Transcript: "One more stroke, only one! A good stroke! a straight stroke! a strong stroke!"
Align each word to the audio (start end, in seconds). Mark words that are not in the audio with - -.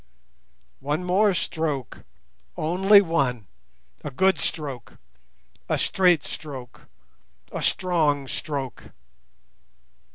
"One 0.79 1.03
more 1.03 1.31
stroke, 1.35 2.05
only 2.57 3.01
one! 3.01 3.45
A 4.03 4.09
good 4.09 4.39
stroke! 4.39 4.97
a 5.69 5.77
straight 5.77 6.25
stroke! 6.25 6.87
a 7.51 7.61
strong 7.61 8.27
stroke!" 8.27 8.93